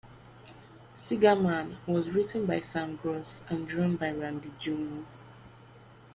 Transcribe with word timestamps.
"Cigarman" 0.95 1.77
was 1.85 2.09
written 2.09 2.47
by 2.47 2.59
Sam 2.59 2.95
Gross, 2.95 3.41
and 3.51 3.67
drawn 3.67 3.97
by 3.97 4.09
Randy 4.09 4.51
Jones. 4.57 5.23